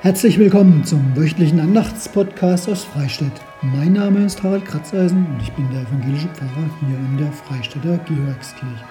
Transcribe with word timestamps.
Herzlich 0.00 0.38
willkommen 0.38 0.84
zum 0.84 1.16
wöchentlichen 1.16 1.58
Andachtspodcast 1.58 2.68
aus 2.68 2.84
Freistadt. 2.84 3.32
Mein 3.62 3.94
Name 3.94 4.24
ist 4.24 4.40
Harald 4.44 4.64
Kratzeisen 4.64 5.26
und 5.26 5.42
ich 5.42 5.50
bin 5.54 5.68
der 5.72 5.82
evangelische 5.82 6.28
Pfarrer 6.28 6.70
hier 6.78 6.96
in 6.96 7.16
der 7.18 7.32
Freistädter 7.32 7.98
Georgskirche. 8.06 8.84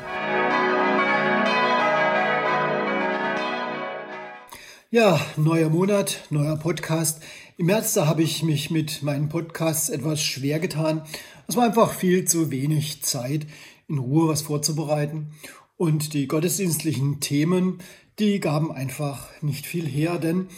Ja, 4.91 5.21
neuer 5.37 5.69
Monat, 5.69 6.25
neuer 6.29 6.57
Podcast. 6.57 7.23
Im 7.55 7.67
März, 7.67 7.93
da 7.93 8.05
habe 8.05 8.21
ich 8.21 8.43
mich 8.43 8.69
mit 8.69 9.01
meinen 9.01 9.29
Podcasts 9.29 9.87
etwas 9.87 10.21
schwer 10.21 10.59
getan. 10.59 11.03
Es 11.47 11.55
war 11.55 11.63
einfach 11.63 11.93
viel 11.93 12.25
zu 12.25 12.51
wenig 12.51 13.01
Zeit, 13.03 13.47
in 13.87 13.97
Ruhe 13.97 14.27
was 14.27 14.41
vorzubereiten. 14.41 15.31
Und 15.77 16.13
die 16.13 16.27
gottesdienstlichen 16.27 17.21
Themen, 17.21 17.79
die 18.19 18.41
gaben 18.41 18.73
einfach 18.73 19.29
nicht 19.41 19.65
viel 19.65 19.87
her, 19.87 20.17
denn 20.17 20.49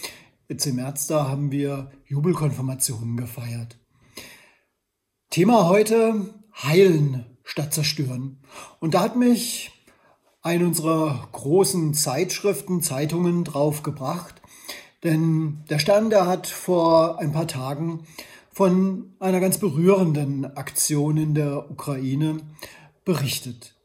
Jetzt 0.51 0.65
im 0.65 0.77
März, 0.77 1.05
da 1.05 1.29
haben 1.29 1.51
wir 1.51 1.91
Jubelkonfirmationen 2.07 3.17
gefeiert. 3.17 3.77
Thema 5.29 5.67
heute 5.67 6.33
Heilen 6.63 7.37
statt 7.43 7.71
Zerstören. 7.71 8.41
Und 8.79 8.95
da 8.95 9.01
hat 9.01 9.15
mich 9.15 9.71
eine 10.41 10.65
unserer 10.65 11.29
großen 11.33 11.93
Zeitschriften, 11.93 12.81
Zeitungen 12.81 13.43
drauf 13.43 13.83
gebracht. 13.83 14.41
Denn 15.03 15.65
der 15.69 15.77
Stern, 15.77 16.09
der 16.09 16.25
hat 16.25 16.47
vor 16.47 17.19
ein 17.19 17.31
paar 17.31 17.47
Tagen 17.47 18.07
von 18.51 19.13
einer 19.19 19.39
ganz 19.39 19.59
berührenden 19.59 20.57
Aktion 20.57 21.17
in 21.17 21.35
der 21.35 21.69
Ukraine 21.69 22.39
berichtet. 23.05 23.75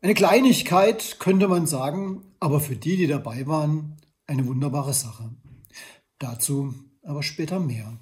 Eine 0.00 0.14
Kleinigkeit 0.14 1.16
könnte 1.18 1.48
man 1.48 1.66
sagen, 1.66 2.22
aber 2.38 2.60
für 2.60 2.76
die, 2.76 2.96
die 2.96 3.08
dabei 3.08 3.48
waren, 3.48 3.96
eine 4.28 4.46
wunderbare 4.46 4.94
Sache. 4.94 5.30
Dazu 6.22 6.72
aber 7.02 7.24
später 7.24 7.58
mehr. 7.58 7.98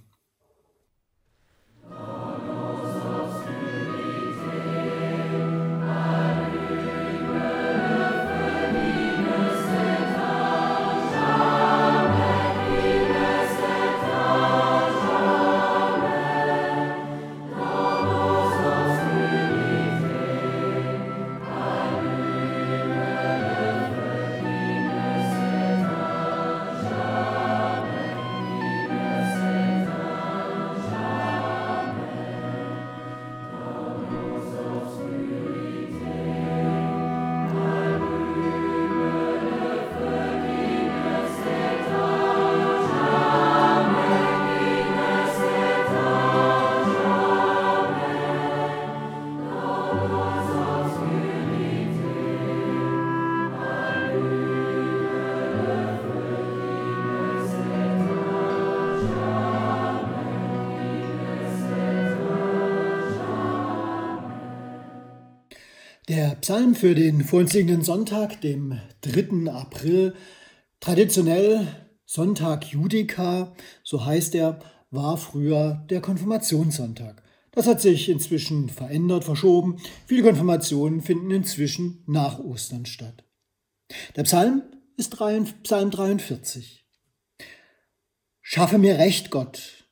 Der 66.09 66.35
Psalm 66.37 66.75
für 66.75 66.95
den 66.95 67.23
vor 67.23 67.41
uns 67.41 67.53
liegenden 67.53 67.83
Sonntag, 67.83 68.41
dem 68.41 68.81
3. 69.03 69.51
April, 69.53 70.15
traditionell 70.81 71.67
Sonntag 72.07 72.65
Judica, 72.65 73.55
so 73.85 74.05
heißt 74.05 74.35
er, 74.35 74.59
war 74.91 75.19
früher 75.19 75.87
der 75.91 76.01
Konfirmationssonntag. 76.01 77.23
Das 77.53 77.67
hat 77.67 77.81
sich 77.81 78.09
inzwischen 78.09 78.69
verändert, 78.69 79.25
verschoben. 79.25 79.77
Viele 80.07 80.23
Konfirmationen 80.23 81.03
finden 81.03 81.31
inzwischen 81.31 82.03
nach 82.07 82.39
Ostern 82.39 82.87
statt. 82.87 83.25
Der 84.17 84.23
Psalm 84.23 84.63
ist 84.97 85.11
Psalm 85.11 85.91
43. 85.91 86.87
Schaffe 88.41 88.79
mir 88.79 88.99
Recht, 88.99 89.31
Gott, 89.31 89.87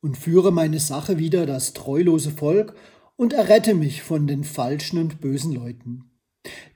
und 0.00 0.18
führe 0.18 0.52
meine 0.52 0.78
Sache 0.78 1.18
wieder 1.18 1.46
das 1.46 1.72
treulose 1.72 2.30
Volk 2.30 2.76
und 3.16 3.32
errette 3.32 3.74
mich 3.74 4.02
von 4.02 4.26
den 4.26 4.44
falschen 4.44 4.98
und 4.98 5.20
bösen 5.20 5.52
Leuten. 5.52 6.10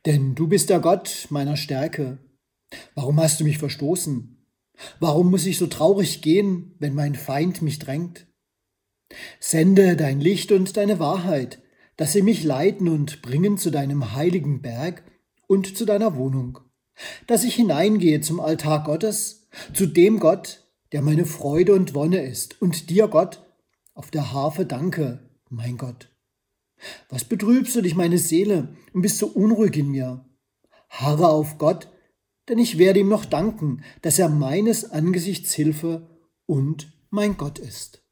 Denn 0.06 0.34
du 0.34 0.48
bist 0.48 0.70
der 0.70 0.80
Gott 0.80 1.26
meiner 1.30 1.56
Stärke. 1.56 2.18
Warum 2.94 3.20
hast 3.20 3.40
du 3.40 3.44
mich 3.44 3.58
verstoßen? 3.58 4.36
Warum 5.00 5.30
muss 5.30 5.46
ich 5.46 5.58
so 5.58 5.66
traurig 5.66 6.22
gehen, 6.22 6.74
wenn 6.78 6.94
mein 6.94 7.14
Feind 7.14 7.62
mich 7.62 7.78
drängt? 7.78 8.26
Sende 9.40 9.96
dein 9.96 10.20
Licht 10.20 10.52
und 10.52 10.76
deine 10.76 10.98
Wahrheit, 10.98 11.60
dass 11.96 12.12
sie 12.12 12.22
mich 12.22 12.44
leiten 12.44 12.88
und 12.88 13.22
bringen 13.22 13.58
zu 13.58 13.70
deinem 13.70 14.14
heiligen 14.14 14.62
Berg 14.62 15.02
und 15.46 15.76
zu 15.76 15.84
deiner 15.84 16.16
Wohnung, 16.16 16.60
dass 17.26 17.44
ich 17.44 17.56
hineingehe 17.56 18.20
zum 18.20 18.38
Altar 18.38 18.84
Gottes, 18.84 19.48
zu 19.74 19.86
dem 19.86 20.20
Gott, 20.20 20.64
der 20.92 21.02
meine 21.02 21.26
Freude 21.26 21.74
und 21.74 21.94
Wonne 21.94 22.22
ist, 22.22 22.60
und 22.62 22.90
dir, 22.90 23.08
Gott, 23.08 23.44
auf 23.94 24.10
der 24.10 24.32
Harfe 24.32 24.64
danke, 24.64 25.30
mein 25.48 25.76
Gott. 25.76 26.10
Was 27.08 27.24
betrübst 27.24 27.74
du 27.76 27.82
dich, 27.82 27.94
meine 27.94 28.18
Seele, 28.18 28.76
und 28.92 29.02
bist 29.02 29.18
so 29.18 29.26
unruhig 29.26 29.76
in 29.76 29.90
mir? 29.90 30.24
Harre 30.88 31.28
auf 31.28 31.58
Gott, 31.58 31.88
denn 32.48 32.58
ich 32.58 32.78
werde 32.78 33.00
ihm 33.00 33.08
noch 33.08 33.24
danken, 33.24 33.82
dass 34.02 34.18
er 34.18 34.28
meines 34.28 34.90
Angesichts 34.90 35.52
Hilfe 35.52 36.08
und 36.46 36.92
mein 37.10 37.36
Gott 37.36 37.58
ist. 37.58 38.02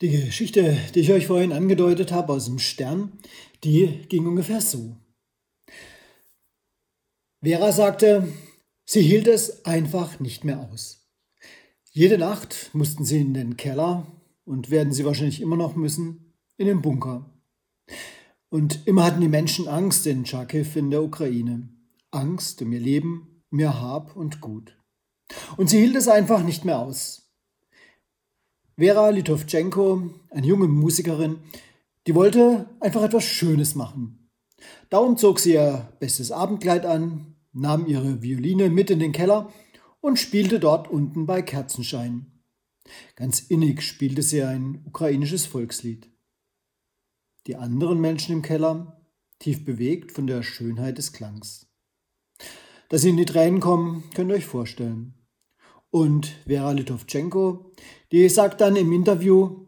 Die 0.00 0.10
Geschichte, 0.10 0.78
die 0.94 1.00
ich 1.00 1.12
euch 1.12 1.26
vorhin 1.26 1.52
angedeutet 1.52 2.10
habe 2.10 2.32
aus 2.32 2.46
dem 2.46 2.58
Stern, 2.58 3.12
die 3.64 4.06
ging 4.08 4.26
ungefähr 4.26 4.62
so. 4.62 4.96
Vera 7.42 7.70
sagte, 7.72 8.26
sie 8.86 9.02
hielt 9.02 9.26
es 9.26 9.66
einfach 9.66 10.18
nicht 10.18 10.42
mehr 10.42 10.60
aus. 10.60 11.06
Jede 11.90 12.16
Nacht 12.16 12.70
mussten 12.72 13.04
sie 13.04 13.20
in 13.20 13.34
den 13.34 13.58
Keller 13.58 14.06
und 14.44 14.70
werden 14.70 14.92
sie 14.94 15.04
wahrscheinlich 15.04 15.42
immer 15.42 15.56
noch 15.56 15.76
müssen, 15.76 16.34
in 16.56 16.66
den 16.66 16.80
Bunker. 16.80 17.30
Und 18.48 18.86
immer 18.86 19.04
hatten 19.04 19.20
die 19.20 19.28
Menschen 19.28 19.68
Angst 19.68 20.06
in 20.06 20.24
Charkiw 20.24 20.66
in 20.76 20.90
der 20.90 21.02
Ukraine. 21.02 21.68
Angst 22.10 22.62
um 22.62 22.72
ihr 22.72 22.80
Leben, 22.80 23.44
um 23.50 23.60
ihr 23.60 23.78
Hab 23.78 24.16
und 24.16 24.40
Gut. 24.40 24.76
Und 25.58 25.68
sie 25.68 25.78
hielt 25.78 25.94
es 25.94 26.08
einfach 26.08 26.42
nicht 26.42 26.64
mehr 26.64 26.78
aus. 26.78 27.29
Vera 28.80 29.10
Litovchenko, 29.10 30.08
eine 30.30 30.46
junge 30.46 30.66
Musikerin, 30.66 31.40
die 32.06 32.14
wollte 32.14 32.66
einfach 32.80 33.02
etwas 33.02 33.24
Schönes 33.24 33.74
machen. 33.74 34.30
Darum 34.88 35.18
zog 35.18 35.38
sie 35.38 35.52
ihr 35.52 35.92
bestes 36.00 36.32
Abendkleid 36.32 36.86
an, 36.86 37.36
nahm 37.52 37.86
ihre 37.86 38.22
Violine 38.22 38.70
mit 38.70 38.88
in 38.88 38.98
den 38.98 39.12
Keller 39.12 39.52
und 40.00 40.18
spielte 40.18 40.58
dort 40.58 40.88
unten 40.88 41.26
bei 41.26 41.42
Kerzenschein. 41.42 42.40
Ganz 43.16 43.40
innig 43.40 43.82
spielte 43.82 44.22
sie 44.22 44.42
ein 44.42 44.82
ukrainisches 44.86 45.44
Volkslied. 45.44 46.08
Die 47.46 47.56
anderen 47.56 48.00
Menschen 48.00 48.36
im 48.36 48.40
Keller, 48.40 49.04
tief 49.40 49.62
bewegt 49.66 50.10
von 50.10 50.26
der 50.26 50.42
Schönheit 50.42 50.96
des 50.96 51.12
Klangs. 51.12 51.66
Dass 52.88 53.02
sie 53.02 53.10
in 53.10 53.18
die 53.18 53.26
Tränen 53.26 53.60
kommen, 53.60 54.04
könnt 54.14 54.30
ihr 54.30 54.36
euch 54.36 54.46
vorstellen. 54.46 55.19
Und 55.90 56.36
Vera 56.46 56.72
Litovchenko, 56.72 57.72
die 58.12 58.28
sagt 58.28 58.60
dann 58.60 58.76
im 58.76 58.92
Interview, 58.92 59.66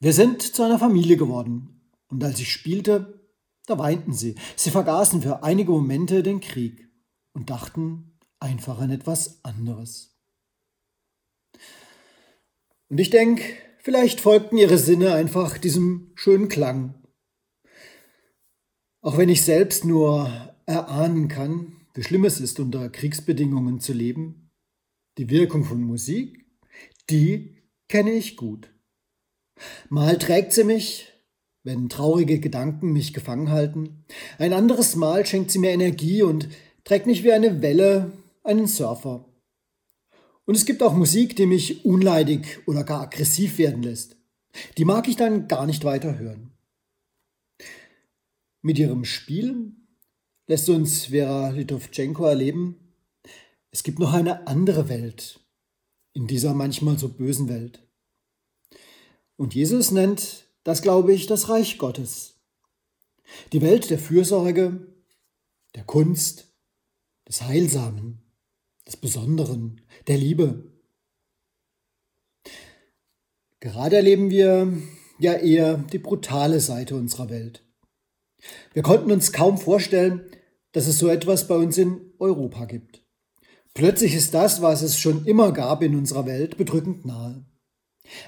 wir 0.00 0.12
sind 0.12 0.42
zu 0.42 0.62
einer 0.62 0.78
Familie 0.78 1.16
geworden. 1.16 1.80
Und 2.08 2.24
als 2.24 2.40
ich 2.40 2.50
spielte, 2.50 3.20
da 3.66 3.78
weinten 3.78 4.12
sie. 4.12 4.34
Sie 4.56 4.70
vergaßen 4.70 5.20
für 5.22 5.42
einige 5.42 5.72
Momente 5.72 6.22
den 6.22 6.40
Krieg. 6.40 6.88
und 7.34 7.50
dachten 7.50 8.18
einfach 8.40 8.80
an 8.80 8.90
etwas 8.90 9.44
anderes. 9.44 10.18
Und 12.88 12.98
ich 12.98 13.10
denke, 13.10 13.44
vielleicht 13.78 14.20
folgten 14.20 14.56
ihre 14.56 14.78
Sinne 14.78 15.14
einfach 15.14 15.58
diesem 15.58 16.10
schönen 16.16 16.48
Klang. 16.48 16.94
Auch 19.02 19.18
wenn 19.18 19.28
ich 19.28 19.44
selbst 19.44 19.84
nur 19.84 20.30
erahnen 20.66 21.28
kann, 21.28 21.76
wie 21.94 22.02
schlimm 22.02 22.24
es 22.24 22.40
ist, 22.40 22.58
unter 22.58 22.88
Kriegsbedingungen 22.88 23.78
zu 23.78 23.92
leben, 23.92 24.47
die 25.18 25.30
Wirkung 25.30 25.64
von 25.64 25.82
Musik, 25.82 26.46
die 27.10 27.56
kenne 27.88 28.12
ich 28.12 28.36
gut. 28.36 28.70
Mal 29.88 30.18
trägt 30.18 30.52
sie 30.52 30.64
mich, 30.64 31.12
wenn 31.64 31.88
traurige 31.88 32.38
Gedanken 32.38 32.92
mich 32.92 33.12
gefangen 33.12 33.50
halten, 33.50 34.04
ein 34.38 34.52
anderes 34.52 34.94
Mal 34.94 35.26
schenkt 35.26 35.50
sie 35.50 35.58
mir 35.58 35.70
Energie 35.70 36.22
und 36.22 36.48
trägt 36.84 37.06
mich 37.06 37.24
wie 37.24 37.32
eine 37.32 37.60
Welle 37.60 38.12
einen 38.44 38.68
Surfer. 38.68 39.26
Und 40.46 40.54
es 40.54 40.64
gibt 40.64 40.82
auch 40.82 40.94
Musik, 40.94 41.36
die 41.36 41.46
mich 41.46 41.84
unleidig 41.84 42.60
oder 42.66 42.84
gar 42.84 43.02
aggressiv 43.02 43.58
werden 43.58 43.82
lässt. 43.82 44.16
Die 44.78 44.86
mag 44.86 45.08
ich 45.08 45.16
dann 45.16 45.48
gar 45.48 45.66
nicht 45.66 45.84
weiter 45.84 46.18
hören. 46.18 46.52
Mit 48.62 48.78
ihrem 48.78 49.04
Spiel 49.04 49.72
lässt 50.46 50.68
uns 50.70 51.06
Vera 51.06 51.50
Litovchenko 51.50 52.24
erleben, 52.24 52.87
es 53.70 53.82
gibt 53.82 53.98
noch 53.98 54.12
eine 54.12 54.46
andere 54.46 54.88
Welt 54.88 55.40
in 56.12 56.26
dieser 56.26 56.54
manchmal 56.54 56.98
so 56.98 57.08
bösen 57.08 57.48
Welt. 57.48 57.86
Und 59.36 59.54
Jesus 59.54 59.90
nennt 59.90 60.46
das, 60.64 60.82
glaube 60.82 61.12
ich, 61.12 61.26
das 61.26 61.48
Reich 61.48 61.78
Gottes. 61.78 62.40
Die 63.52 63.62
Welt 63.62 63.90
der 63.90 63.98
Fürsorge, 63.98 64.86
der 65.74 65.84
Kunst, 65.84 66.48
des 67.28 67.42
Heilsamen, 67.42 68.22
des 68.86 68.96
Besonderen, 68.96 69.82
der 70.06 70.16
Liebe. 70.16 70.72
Gerade 73.60 73.96
erleben 73.96 74.30
wir 74.30 74.72
ja 75.18 75.34
eher 75.34 75.78
die 75.78 75.98
brutale 75.98 76.60
Seite 76.60 76.96
unserer 76.96 77.28
Welt. 77.28 77.62
Wir 78.72 78.82
konnten 78.82 79.12
uns 79.12 79.32
kaum 79.32 79.58
vorstellen, 79.58 80.30
dass 80.72 80.86
es 80.86 80.98
so 80.98 81.08
etwas 81.08 81.48
bei 81.48 81.56
uns 81.56 81.76
in 81.76 82.12
Europa 82.18 82.64
gibt. 82.64 82.97
Plötzlich 83.74 84.14
ist 84.14 84.34
das, 84.34 84.62
was 84.62 84.82
es 84.82 84.98
schon 84.98 85.24
immer 85.24 85.52
gab 85.52 85.82
in 85.82 85.96
unserer 85.96 86.26
Welt, 86.26 86.56
bedrückend 86.56 87.04
nahe. 87.04 87.44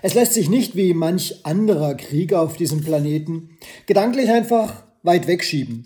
Es 0.02 0.14
lässt 0.14 0.34
sich 0.34 0.48
nicht 0.48 0.76
wie 0.76 0.94
manch 0.94 1.44
anderer 1.44 1.94
Krieg 1.94 2.32
auf 2.32 2.56
diesem 2.56 2.82
Planeten 2.82 3.58
gedanklich 3.86 4.30
einfach 4.30 4.84
weit 5.02 5.26
wegschieben. 5.26 5.84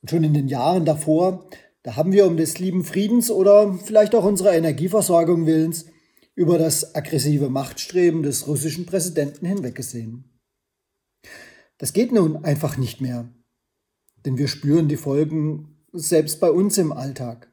Und 0.00 0.10
schon 0.10 0.24
in 0.24 0.34
den 0.34 0.48
Jahren 0.48 0.84
davor 0.84 1.48
da 1.82 1.96
haben 1.96 2.12
wir 2.12 2.26
um 2.26 2.36
des 2.36 2.58
lieben 2.58 2.84
Friedens 2.84 3.30
oder 3.30 3.76
vielleicht 3.78 4.14
auch 4.14 4.24
unserer 4.24 4.54
Energieversorgung 4.54 5.46
willens 5.46 5.86
über 6.34 6.56
das 6.58 6.94
aggressive 6.94 7.50
Machtstreben 7.50 8.22
des 8.22 8.46
russischen 8.46 8.86
Präsidenten 8.86 9.46
hinweggesehen. 9.46 10.40
Das 11.78 11.92
geht 11.92 12.12
nun 12.12 12.44
einfach 12.44 12.76
nicht 12.76 13.00
mehr, 13.00 13.28
denn 14.24 14.38
wir 14.38 14.46
spüren 14.46 14.88
die 14.88 14.96
Folgen 14.96 15.71
selbst 15.92 16.40
bei 16.40 16.50
uns 16.50 16.78
im 16.78 16.92
Alltag. 16.92 17.50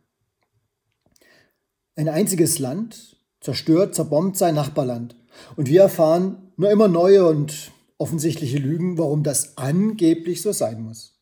Ein 1.95 2.09
einziges 2.09 2.59
Land 2.59 3.18
zerstört, 3.41 3.95
zerbombt 3.95 4.38
sein 4.38 4.56
Nachbarland 4.56 5.15
und 5.56 5.68
wir 5.68 5.81
erfahren 5.81 6.51
nur 6.57 6.71
immer 6.71 6.88
neue 6.88 7.27
und 7.27 7.71
offensichtliche 7.97 8.57
Lügen, 8.57 8.97
warum 8.97 9.24
das 9.24 9.57
angeblich 9.57 10.41
so 10.41 10.51
sein 10.51 10.81
muss. 10.81 11.19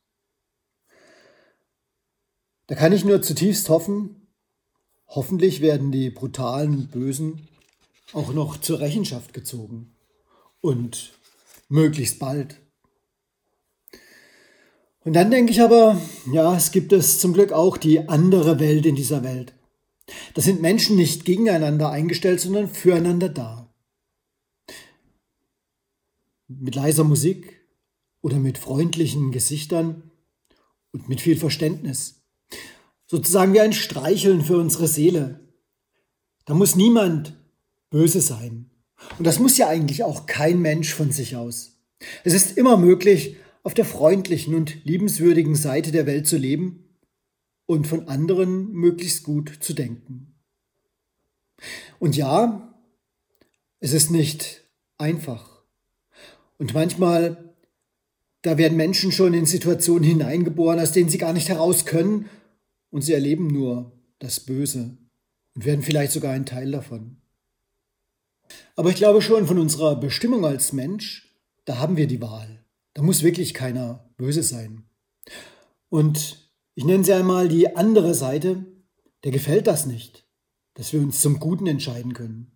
Da 2.68 2.76
kann 2.76 2.92
ich 2.92 3.06
nur 3.06 3.22
zutiefst 3.22 3.70
hoffen, 3.70 4.28
hoffentlich 5.08 5.62
werden 5.62 5.92
die 5.92 6.10
brutalen 6.10 6.88
Bösen 6.88 7.48
auch 8.14 8.34
noch 8.34 8.58
zur 8.58 8.80
Rechenschaft 8.80 9.34
gezogen. 9.34 9.96
Und 10.60 11.14
möglichst 11.70 12.20
bald. 12.20 12.60
Und 15.08 15.14
dann 15.14 15.32
denke 15.32 15.54
ich 15.54 15.62
aber, 15.62 16.02
ja, 16.34 16.54
es 16.54 16.72
gibt 16.72 16.92
es 16.92 17.18
zum 17.18 17.32
Glück 17.32 17.54
auch 17.54 17.78
die 17.78 18.10
andere 18.10 18.60
Welt 18.60 18.86
in 18.86 18.98
dieser 18.98 19.24
Welt. 19.24 19.54
Da 20.34 20.42
sind 20.42 20.62
Menschen 20.62 20.98
nicht 20.98 21.24
gegeneinander 21.24 21.90
eingestellt, 21.90 22.42
sondern 22.42 22.68
füreinander 22.68 23.30
da. 23.30 23.74
Mit 26.50 26.76
leiser 26.76 27.06
Musik 27.06 27.58
oder 28.22 28.36
mit 28.38 28.58
freundlichen 28.58 29.32
Gesichtern 29.32 30.12
und 30.92 31.08
mit 31.08 31.22
viel 31.22 31.38
Verständnis 31.38 32.22
sozusagen 33.06 33.54
wie 33.54 33.62
ein 33.62 33.72
Streicheln 33.72 34.44
für 34.44 34.58
unsere 34.58 34.90
Seele. 34.90 35.40
Da 36.44 36.54
muss 36.54 36.76
niemand 36.76 37.34
böse 37.90 38.20
sein. 38.20 38.72
Und 39.18 39.26
das 39.26 39.40
muss 39.40 39.58
ja 39.58 39.70
eigentlich 39.70 40.04
auch 40.04 40.26
kein 40.26 40.60
Mensch 40.60 40.94
von 40.94 41.14
sich 41.14 41.38
aus. 41.38 41.78
Es 42.26 42.34
ist 42.34 42.58
immer 42.58 42.76
möglich, 42.76 43.38
auf 43.64 43.74
der 43.74 43.86
freundlichen 43.86 44.56
und 44.56 44.84
liebenswürdigen 44.86 45.56
Seite 45.56 45.92
der 45.92 46.06
Welt 46.06 46.28
zu 46.28 46.38
leben 46.38 46.88
und 47.66 47.86
von 47.88 48.08
anderen 48.08 48.72
möglichst 48.72 49.24
gut 49.24 49.52
zu 49.60 49.74
denken. 49.74 50.36
Und 52.00 52.16
ja, 52.16 52.74
es 53.80 53.94
ist 53.94 54.12
nicht 54.12 54.64
einfach. 54.98 55.62
Und 56.58 56.74
manchmal, 56.74 57.54
da 58.42 58.58
werden 58.58 58.78
Menschen 58.78 59.12
schon 59.12 59.34
in 59.34 59.46
Situationen 59.46 60.04
hineingeboren, 60.04 60.80
aus 60.80 60.92
denen 60.92 61.10
sie 61.10 61.18
gar 61.18 61.34
nicht 61.34 61.50
heraus 61.50 61.86
können 61.86 62.30
und 62.90 63.02
sie 63.02 63.14
erleben 63.14 63.48
nur 63.48 63.92
das 64.20 64.40
Böse 64.40 64.98
und 65.56 65.66
werden 65.66 65.84
vielleicht 65.84 66.12
sogar 66.12 66.34
ein 66.34 66.46
Teil 66.46 66.72
davon. 66.72 67.18
Aber 68.76 68.90
ich 68.90 68.96
glaube 68.96 69.22
schon 69.22 69.46
von 69.46 69.60
unserer 69.60 69.96
Bestimmung 70.00 70.46
als 70.46 70.72
Mensch, 70.74 71.36
da 71.66 71.80
haben 71.80 71.98
wir 71.98 72.08
die 72.08 72.22
Wahl. 72.22 72.64
Da 72.98 73.04
muss 73.04 73.22
wirklich 73.22 73.54
keiner 73.54 74.10
böse 74.18 74.42
sein. 74.42 74.90
Und 75.88 76.50
ich 76.74 76.84
nenne 76.84 77.04
sie 77.04 77.14
einmal 77.14 77.48
die 77.48 77.76
andere 77.76 78.16
Seite, 78.16 78.66
der 79.24 79.32
gefällt 79.32 79.68
das 79.68 79.86
nicht, 79.86 80.26
dass 80.74 80.94
wir 80.94 81.02
uns 81.02 81.22
zum 81.22 81.40
Guten 81.40 81.68
entscheiden 81.68 82.14
können. 82.14 82.52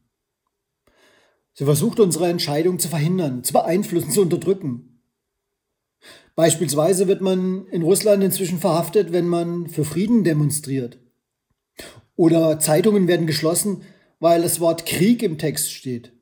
Sie 1.54 1.64
versucht 1.64 2.00
unsere 2.00 2.28
Entscheidung 2.28 2.80
zu 2.80 2.88
verhindern, 2.88 3.44
zu 3.44 3.54
beeinflussen, 3.54 4.10
zu 4.10 4.24
unterdrücken. 4.24 5.04
Beispielsweise 6.34 7.08
wird 7.08 7.22
man 7.22 7.68
in 7.68 7.83
Russland 7.83 8.24
inzwischen 8.24 8.57
verhaftet, 8.57 9.12
wenn 9.12 9.28
man 9.28 9.68
für 9.68 9.86
Frieden 9.86 10.24
demonstriert. 10.24 10.98
Oder 12.16 12.57
Zeitungen 12.60 13.07
werden 13.07 13.28
geschlossen, 13.28 13.83
weil 14.19 14.42
das 14.42 14.60
Wort 14.60 14.88
Krieg 14.88 15.21
im 15.21 15.38
Text 15.38 15.71
steht. 15.71 16.14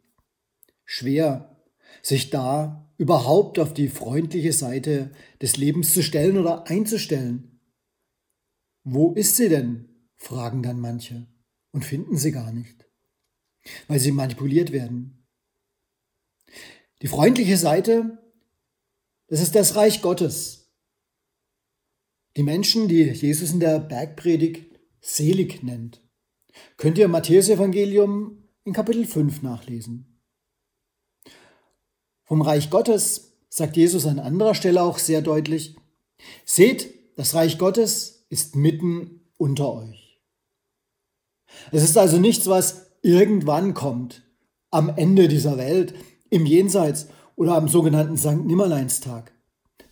Schwer, 0.83 1.55
sich 2.01 2.31
da 2.31 2.88
überhaupt 2.99 3.57
auf 3.57 3.73
die 3.73 3.87
freundliche 3.87 4.53
Seite 4.53 5.11
des 5.41 5.57
Lebens 5.57 5.93
zu 5.93 6.03
stellen 6.03 6.37
oder 6.37 6.67
einzustellen. 6.67 7.59
Wo 8.83 9.13
ist 9.13 9.35
sie 9.35 9.49
denn? 9.49 9.85
fragen 10.15 10.61
dann 10.61 10.79
manche 10.79 11.27
und 11.71 11.85
finden 11.85 12.17
sie 12.17 12.33
gar 12.33 12.51
nicht, 12.51 12.85
weil 13.87 13.99
sie 13.99 14.11
manipuliert 14.11 14.71
werden. 14.71 15.25
Die 17.01 17.07
freundliche 17.07 17.55
Seite 17.55 18.19
das 19.29 19.41
ist 19.41 19.53
das 19.53 19.75
Reich 19.75 20.01
Gottes. 20.01 20.71
Die 22.35 22.41
Menschen, 22.41 22.87
die 22.87 23.03
Jesus 23.03 23.51
in 23.51 23.59
der 23.59 23.79
Bergpredigt 23.79 24.79
selig 25.01 25.61
nennt, 25.61 26.01
könnt 26.77 26.97
ihr 26.97 27.05
im 27.05 27.11
Matthäus-Evangelium 27.11 28.43
in 28.63 28.73
Kapitel 28.73 29.05
5 29.05 29.43
nachlesen. 29.43 30.08
Vom 32.29 32.43
Reich 32.43 32.69
Gottes 32.69 33.33
sagt 33.49 33.75
Jesus 33.75 34.05
an 34.05 34.19
anderer 34.19 34.53
Stelle 34.53 34.83
auch 34.83 34.99
sehr 34.99 35.23
deutlich, 35.23 35.75
seht, 36.45 36.93
das 37.17 37.33
Reich 37.33 37.57
Gottes 37.57 38.27
ist 38.29 38.55
mitten 38.55 39.21
unter 39.37 39.73
euch. 39.73 40.21
Es 41.71 41.81
ist 41.81 41.97
also 41.97 42.19
nichts, 42.19 42.45
was 42.45 42.91
irgendwann 43.01 43.73
kommt, 43.73 44.21
am 44.69 44.89
Ende 44.95 45.27
dieser 45.27 45.57
Welt, 45.57 45.95
im 46.29 46.45
Jenseits 46.45 47.07
oder 47.35 47.55
am 47.55 47.67
sogenannten 47.67 48.15
Sankt 48.15 48.45
Nimmerleinstag, 48.45 49.31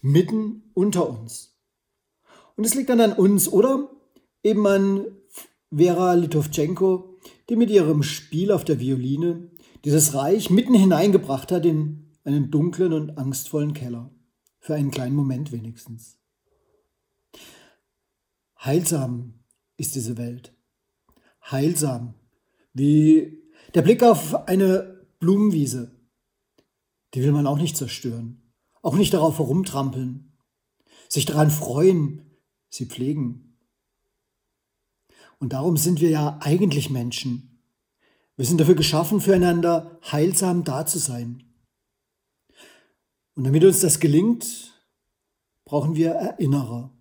mitten 0.01 0.70
unter 0.75 1.10
uns. 1.10 1.58
Und 2.56 2.65
es 2.65 2.75
liegt 2.75 2.91
dann 2.91 3.01
an 3.01 3.13
uns 3.13 3.51
oder 3.51 3.89
eben 4.44 4.67
an 4.67 5.08
Vera 5.75 6.13
Litovchenko, 6.13 7.17
die 7.50 7.56
mit 7.56 7.72
ihrem 7.72 8.03
Spiel 8.03 8.51
auf 8.51 8.63
der 8.63 8.79
Violine 8.79 9.50
dieses 9.86 10.13
Reich 10.13 10.51
mitten 10.51 10.75
hineingebracht 10.75 11.51
hat 11.51 11.65
in 11.65 12.06
einen 12.27 12.51
dunklen 12.51 12.93
und 12.93 13.17
angstvollen 13.17 13.74
Keller. 13.74 14.12
Für 14.60 14.75
einen 14.75 14.91
kleinen 14.91 15.15
Moment 15.15 15.51
wenigstens. 15.51 16.17
Heilsam 18.63 19.34
ist 19.77 19.96
diese 19.96 20.17
Welt. 20.17 20.53
Heilsam. 21.50 22.15
Wie 22.74 23.41
der 23.74 23.81
Blick 23.81 24.03
auf 24.03 24.48
eine 24.48 25.05
Blumenwiese 25.19 25.98
die 27.13 27.24
will 27.24 27.31
man 27.31 27.48
auch 27.48 27.57
nicht 27.57 27.77
zerstören, 27.77 28.41
auch 28.81 28.96
nicht 28.96 29.13
darauf 29.13 29.39
herumtrampeln, 29.39 30.31
sich 31.10 31.25
daran 31.25 31.50
freuen, 31.50 32.22
sie 32.69 32.86
pflegen 32.86 33.57
Und 35.39 35.53
darum 35.53 35.77
sind 35.77 36.01
wir 36.01 36.10
ja 36.10 36.38
eigentlich 36.41 36.89
Menschen. 36.89 37.62
Wir 38.36 38.46
sind 38.46 38.60
dafür 38.60 38.75
geschaffen, 38.75 39.22
füreinander 39.22 40.00
heilsam 40.12 40.63
da 40.63 40.86
zu 40.86 41.00
sein. 41.00 41.46
Und 43.38 43.44
damit 43.44 43.63
uns 43.63 43.82
das 43.82 44.00
gelingt, 44.00 44.74
brauchen 45.63 45.96
wir 45.96 46.10
Erinnerer, 46.10 46.91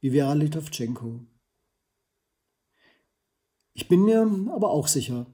wie 0.00 0.10
Vera 0.10 0.32
Litovchenko. 0.32 1.20
Ich 3.72 3.86
bin 3.86 4.04
mir 4.04 4.22
aber 4.52 4.72
auch 4.72 4.88
sicher, 4.88 5.32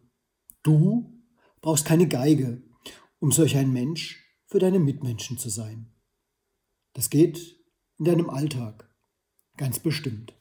du 0.63 1.25
brauchst 1.63 1.87
keine 1.87 2.07
Geige, 2.07 2.63
um 3.19 3.33
solch 3.33 3.57
ein 3.57 3.73
Mensch 3.73 4.23
für 4.45 4.59
deine 4.59 4.79
Mitmenschen 4.79 5.39
zu 5.39 5.49
sein. 5.49 5.91
Das 6.93 7.09
geht 7.09 7.59
in 7.97 8.05
deinem 8.05 8.29
Alltag 8.29 8.95
ganz 9.57 9.79
bestimmt. 9.79 10.35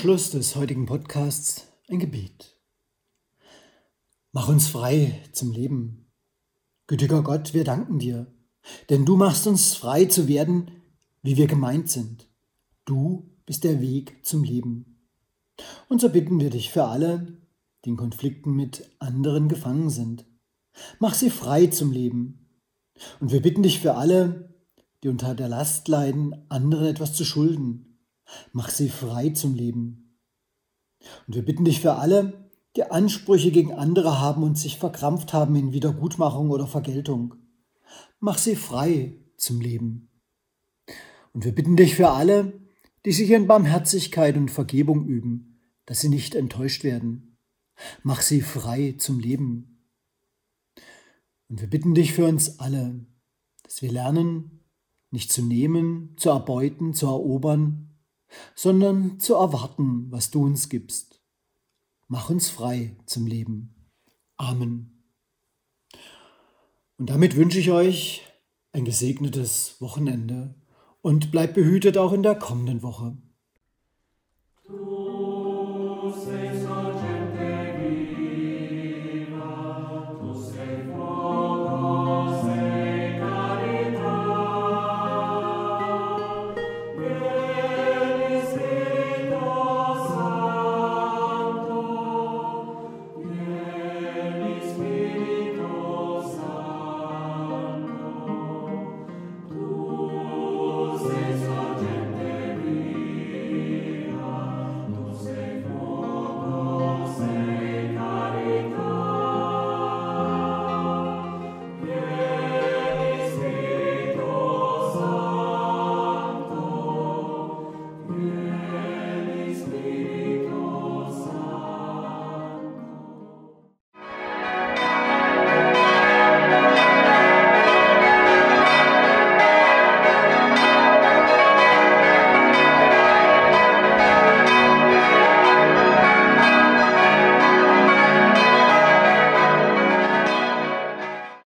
Schluss 0.00 0.30
des 0.30 0.56
heutigen 0.56 0.86
Podcasts 0.86 1.66
ein 1.90 1.98
Gebet. 1.98 2.58
Mach 4.32 4.48
uns 4.48 4.66
frei 4.66 5.20
zum 5.32 5.52
Leben. 5.52 6.10
Gütiger 6.86 7.22
Gott, 7.22 7.52
wir 7.52 7.64
danken 7.64 7.98
dir, 7.98 8.26
denn 8.88 9.04
du 9.04 9.18
machst 9.18 9.46
uns 9.46 9.74
frei 9.74 10.06
zu 10.06 10.26
werden, 10.26 10.70
wie 11.20 11.36
wir 11.36 11.46
gemeint 11.46 11.90
sind. 11.90 12.30
Du 12.86 13.36
bist 13.44 13.62
der 13.62 13.82
Weg 13.82 14.24
zum 14.24 14.42
Leben. 14.42 15.06
Und 15.90 16.00
so 16.00 16.08
bitten 16.08 16.40
wir 16.40 16.48
dich 16.48 16.70
für 16.70 16.84
alle, 16.84 17.36
die 17.84 17.90
in 17.90 17.98
Konflikten 17.98 18.56
mit 18.56 18.90
anderen 19.00 19.50
gefangen 19.50 19.90
sind. 19.90 20.24
Mach 20.98 21.12
sie 21.12 21.28
frei 21.28 21.66
zum 21.66 21.92
Leben. 21.92 22.48
Und 23.20 23.32
wir 23.32 23.42
bitten 23.42 23.62
dich 23.62 23.80
für 23.80 23.96
alle, 23.96 24.54
die 25.02 25.08
unter 25.08 25.34
der 25.34 25.50
Last 25.50 25.88
leiden, 25.88 26.46
anderen 26.48 26.86
etwas 26.86 27.12
zu 27.12 27.26
schulden 27.26 27.89
Mach 28.52 28.70
sie 28.70 28.88
frei 28.88 29.30
zum 29.30 29.54
Leben. 29.54 30.18
Und 31.26 31.34
wir 31.34 31.44
bitten 31.44 31.64
dich 31.64 31.80
für 31.80 31.94
alle, 31.94 32.50
die 32.76 32.84
Ansprüche 32.84 33.50
gegen 33.50 33.72
andere 33.72 34.20
haben 34.20 34.42
und 34.42 34.56
sich 34.56 34.78
verkrampft 34.78 35.32
haben 35.32 35.56
in 35.56 35.72
Wiedergutmachung 35.72 36.50
oder 36.50 36.66
Vergeltung. 36.66 37.34
Mach 38.20 38.38
sie 38.38 38.56
frei 38.56 39.16
zum 39.36 39.60
Leben. 39.60 40.08
Und 41.32 41.44
wir 41.44 41.54
bitten 41.54 41.76
dich 41.76 41.96
für 41.96 42.10
alle, 42.10 42.60
die 43.04 43.12
sich 43.12 43.30
in 43.30 43.46
Barmherzigkeit 43.46 44.36
und 44.36 44.50
Vergebung 44.50 45.06
üben, 45.06 45.60
dass 45.86 46.00
sie 46.00 46.08
nicht 46.08 46.34
enttäuscht 46.34 46.84
werden. 46.84 47.38
Mach 48.02 48.20
sie 48.20 48.42
frei 48.42 48.94
zum 48.98 49.18
Leben. 49.18 49.86
Und 51.48 51.60
wir 51.60 51.68
bitten 51.68 51.94
dich 51.94 52.12
für 52.12 52.26
uns 52.26 52.60
alle, 52.60 53.06
dass 53.62 53.82
wir 53.82 53.90
lernen, 53.90 54.60
nicht 55.10 55.32
zu 55.32 55.42
nehmen, 55.42 56.14
zu 56.16 56.30
erbeuten, 56.30 56.94
zu 56.94 57.06
erobern, 57.06 57.89
sondern 58.54 59.18
zu 59.20 59.34
erwarten, 59.34 60.10
was 60.10 60.30
du 60.30 60.44
uns 60.44 60.68
gibst. 60.68 61.20
Mach 62.08 62.30
uns 62.30 62.48
frei 62.48 62.96
zum 63.06 63.26
Leben. 63.26 63.74
Amen. 64.36 65.04
Und 66.98 67.10
damit 67.10 67.36
wünsche 67.36 67.58
ich 67.58 67.70
euch 67.70 68.26
ein 68.72 68.84
gesegnetes 68.84 69.80
Wochenende 69.80 70.54
und 71.02 71.30
bleibt 71.30 71.54
behütet 71.54 71.96
auch 71.98 72.12
in 72.12 72.22
der 72.22 72.34
kommenden 72.34 72.82
Woche. 72.82 73.16